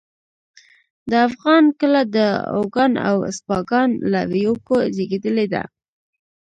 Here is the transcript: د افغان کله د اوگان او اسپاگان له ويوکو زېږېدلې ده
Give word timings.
د 1.09 1.11
افغان 1.27 1.63
کله 1.79 2.01
د 2.15 2.17
اوگان 2.57 2.93
او 3.09 3.15
اسپاگان 3.31 3.89
له 4.11 4.21
ويوکو 4.31 4.77
زېږېدلې 4.95 5.45
ده 5.53 5.63